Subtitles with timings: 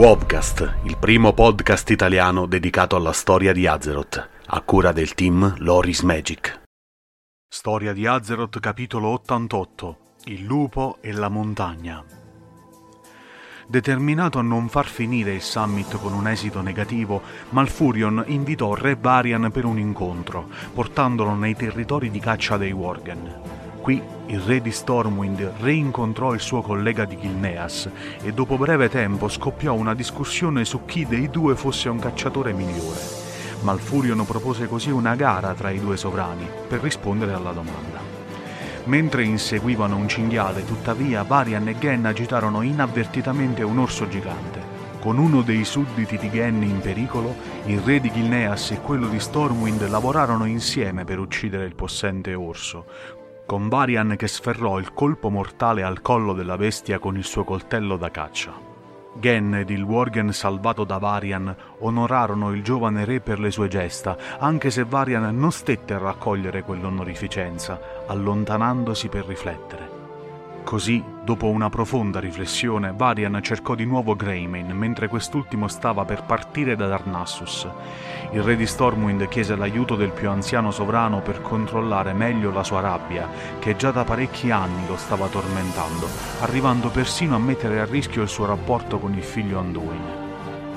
[0.00, 6.00] Wobcast, il primo podcast italiano dedicato alla storia di Azeroth, a cura del team Loris
[6.00, 6.62] Magic.
[7.46, 12.02] Storia di Azeroth capitolo 88 Il lupo e la montagna.
[13.66, 17.20] Determinato a non far finire il summit con un esito negativo,
[17.50, 23.59] Malfurion invitò Re Varian per un incontro, portandolo nei territori di caccia dei Worgen.
[23.80, 27.88] Qui il re di Stormwind reincontrò il suo collega di Gilneas
[28.22, 33.00] e dopo breve tempo scoppiò una discussione su chi dei due fosse un cacciatore migliore.
[33.62, 38.00] Malfurion propose così una gara tra i due sovrani per rispondere alla domanda.
[38.84, 44.78] Mentre inseguivano un cinghiale, tuttavia, Varian e Gen agitarono inavvertitamente un orso gigante.
[45.00, 49.18] Con uno dei sudditi di Gen in pericolo, il re di Gilneas e quello di
[49.18, 52.84] Stormwind lavorarono insieme per uccidere il possente orso,
[53.50, 57.96] con Varian che sferrò il colpo mortale al collo della bestia con il suo coltello
[57.96, 58.52] da caccia.
[59.14, 64.16] Gen ed il Worgen salvato da Varian onorarono il giovane re per le sue gesta,
[64.38, 69.99] anche se Varian non stette a raccogliere quell'onorificenza, allontanandosi per riflettere.
[70.64, 76.76] Così, dopo una profonda riflessione, Varian cercò di nuovo Greymane mentre quest'ultimo stava per partire
[76.76, 77.66] da Darnassus.
[78.30, 82.80] Il re di Stormwind chiese l'aiuto del più anziano sovrano per controllare meglio la sua
[82.80, 86.06] rabbia, che già da parecchi anni lo stava tormentando,
[86.42, 90.28] arrivando persino a mettere a rischio il suo rapporto con il figlio Anduin.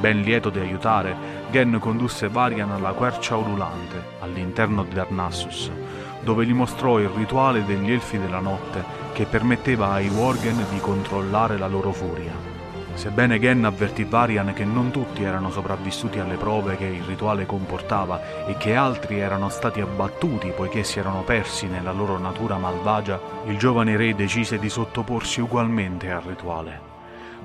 [0.00, 5.70] Ben lieto di aiutare, Gen condusse Varian alla quercia ululante, all'interno di Darnassus,
[6.22, 11.56] dove gli mostrò il rituale degli Elfi della Notte che permetteva ai Worgen di controllare
[11.56, 12.34] la loro furia.
[12.92, 18.46] Sebbene Gen avvertì Varian che non tutti erano sopravvissuti alle prove che il rituale comportava
[18.46, 23.56] e che altri erano stati abbattuti poiché si erano persi nella loro natura malvagia, il
[23.56, 26.85] giovane re decise di sottoporsi ugualmente al rituale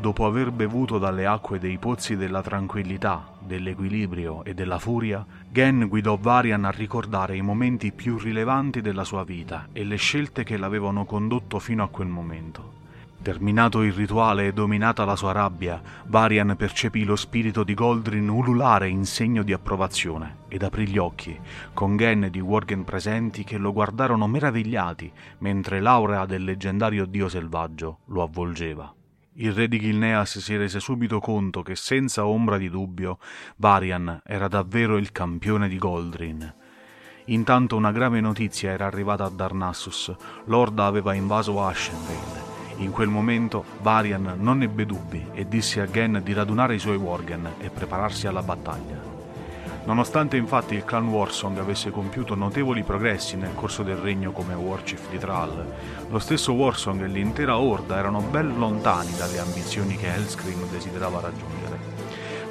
[0.00, 6.16] dopo aver bevuto dalle acque dei pozzi della tranquillità, dell'equilibrio e della furia, Gen guidò
[6.16, 11.04] Varian a ricordare i momenti più rilevanti della sua vita e le scelte che l'avevano
[11.04, 12.76] condotto fino a quel momento.
[13.20, 18.88] Terminato il rituale e dominata la sua rabbia, Varian percepì lo spirito di Goldrin ululare
[18.88, 21.36] in segno di approvazione ed aprì gli occhi,
[21.74, 27.28] con Gen ed i Worgen presenti che lo guardarono meravigliati mentre l'aura del leggendario dio
[27.28, 28.92] selvaggio lo avvolgeva.
[29.40, 33.18] Il re di Gilneas si rese subito conto che senza ombra di dubbio
[33.58, 36.54] Varian era davvero il campione di Goldrin.
[37.26, 40.12] Intanto una grave notizia era arrivata a Darnassus.
[40.46, 42.46] L'Orda aveva invaso Ashenvale.
[42.78, 46.96] In quel momento Varian non ebbe dubbi e disse a Gen di radunare i suoi
[46.96, 48.97] Worgen e prepararsi alla battaglia.
[49.84, 55.08] Nonostante infatti il clan Warsong avesse compiuto notevoli progressi nel corso del regno come Warchief
[55.08, 55.64] di Thrall,
[56.10, 61.78] lo stesso Warsong e l'intera Orda erano ben lontani dalle ambizioni che Hellscream desiderava raggiungere.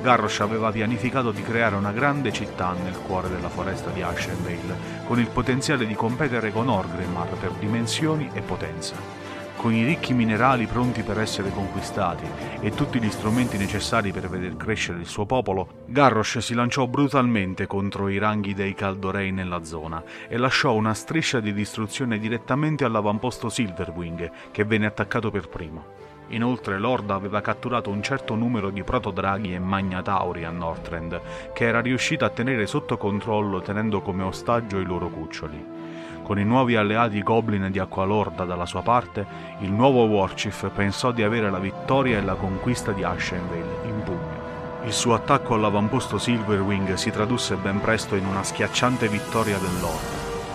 [0.00, 5.18] Garrosh aveva pianificato di creare una grande città nel cuore della foresta di Ashenvale, con
[5.18, 9.25] il potenziale di competere con Orgrimmar per dimensioni e potenza
[9.56, 12.24] con i ricchi minerali pronti per essere conquistati
[12.60, 17.66] e tutti gli strumenti necessari per veder crescere il suo popolo, Garrosh si lanciò brutalmente
[17.66, 23.48] contro i ranghi dei Caldorei nella zona e lasciò una striscia di distruzione direttamente all'avamposto
[23.48, 26.04] Silverwing, che venne attaccato per primo.
[26.28, 31.20] Inoltre Lord aveva catturato un certo numero di protodraghi e magnatauri a Northrend,
[31.52, 35.75] che era riuscito a tenere sotto controllo tenendo come ostaggio i loro cuccioli.
[36.22, 39.26] Con i nuovi alleati Goblin di Acqualorda dalla sua parte,
[39.60, 44.44] il nuovo Warchief pensò di avere la vittoria e la conquista di Ashenvale in pugno.
[44.84, 50.04] Il suo attacco all'avamposto Silverwing si tradusse ben presto in una schiacciante vittoria del Lord.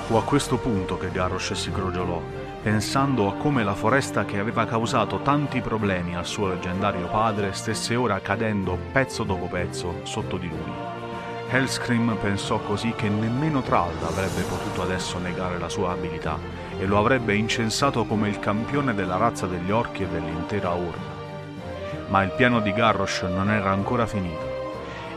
[0.06, 2.22] Fu a questo punto che Garrosh si crogiolò,
[2.62, 7.96] pensando a come la foresta che aveva causato tanti problemi al suo leggendario padre stesse
[7.96, 11.01] ora cadendo pezzo dopo pezzo sotto di lui.
[11.54, 16.40] Hellscream pensò così che nemmeno Trald avrebbe potuto adesso negare la sua abilità
[16.80, 21.20] e lo avrebbe incensato come il campione della razza degli orchi e dell'intera Orda.
[22.08, 24.59] Ma il piano di Garrosh non era ancora finito.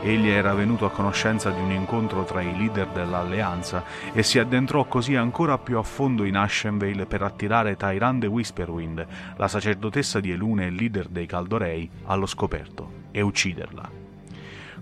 [0.01, 4.83] Egli era venuto a conoscenza di un incontro tra i leader dell'alleanza e si addentrò
[4.83, 9.07] così ancora più a fondo in Ashenvale per attirare Tyrande Whisperwind,
[9.37, 14.04] la sacerdotessa di Elune e leader dei Caldorei, allo scoperto e ucciderla.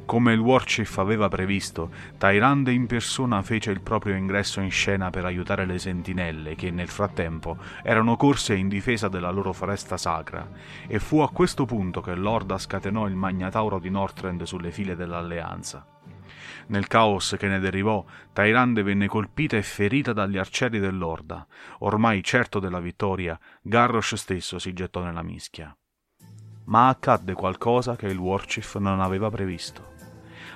[0.05, 5.25] Come il Warchief aveva previsto, Tyrande in persona fece il proprio ingresso in scena per
[5.25, 10.47] aiutare le sentinelle che nel frattempo erano corse in difesa della loro foresta sacra,
[10.87, 15.87] e fu a questo punto che Lorda scatenò il Magnatauro di Northrend sulle file dell'alleanza.
[16.67, 18.03] Nel caos che ne derivò,
[18.33, 21.45] Tyrande venne colpita e ferita dagli arcieri dell'Orda.
[21.79, 25.75] Ormai certo della vittoria, Garrosh stesso si gettò nella mischia.
[26.65, 29.92] Ma accadde qualcosa che il Warchief non aveva previsto.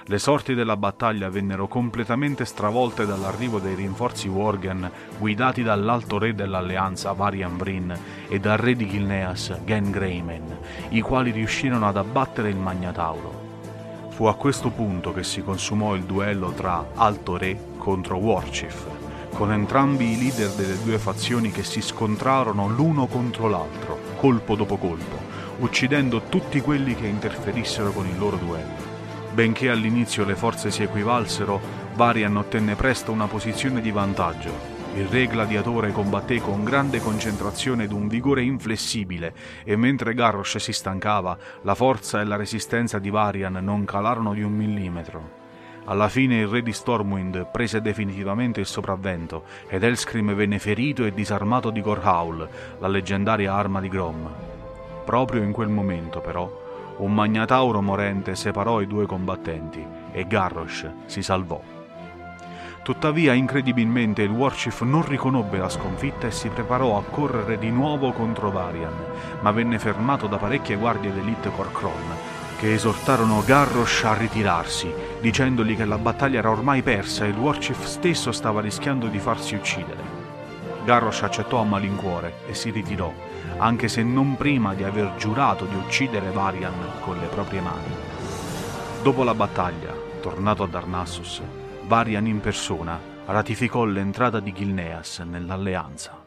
[0.09, 7.11] Le sorti della battaglia vennero completamente stravolte dall'arrivo dei rinforzi Worgen guidati dall'alto re dell'alleanza
[7.11, 7.99] Varian Brin
[8.29, 10.59] e dal re di Gilneas Gen Greyman,
[10.91, 14.07] i quali riuscirono ad abbattere il Magnatauro.
[14.11, 18.85] Fu a questo punto che si consumò il duello tra Alto Re contro Warchief,
[19.33, 24.77] con entrambi i leader delle due fazioni che si scontrarono l'uno contro l'altro, colpo dopo
[24.77, 25.17] colpo,
[25.57, 28.86] uccidendo tutti quelli che interferissero con il loro duello.
[29.37, 31.61] Benché all'inizio le forze si equivalsero,
[31.93, 34.49] Varian ottenne presto una posizione di vantaggio.
[34.95, 40.73] Il re gladiatore combatté con grande concentrazione ed un vigore inflessibile, e mentre Garrosh si
[40.73, 45.29] stancava, la forza e la resistenza di Varian non calarono di un millimetro.
[45.85, 51.13] Alla fine il re di Stormwind prese definitivamente il sopravvento ed Elscrim venne ferito e
[51.13, 52.49] disarmato di Gorhaul,
[52.79, 54.33] la leggendaria arma di Grom.
[55.05, 56.65] Proprio in quel momento, però,
[56.97, 61.61] un magnatauro morente separò i due combattenti e Garrosh si salvò.
[62.81, 68.13] Tuttavia, incredibilmente, il Warchief non riconobbe la sconfitta e si preparò a correre di nuovo
[68.13, 68.93] contro Varian,
[69.41, 72.15] ma venne fermato da parecchie guardie d'elite Corcron,
[72.57, 77.83] che esortarono Garrosh a ritirarsi, dicendogli che la battaglia era ormai persa e il Warchief
[77.83, 80.15] stesso stava rischiando di farsi uccidere.
[80.85, 83.11] Garrosh accettò a malincuore e si ritirò,
[83.57, 87.95] anche se non prima di aver giurato di uccidere Varian con le proprie mani.
[89.01, 91.41] Dopo la battaglia, tornato a Darnassus,
[91.85, 96.26] Varian in persona ratificò l'entrata di Gilneas nell'alleanza.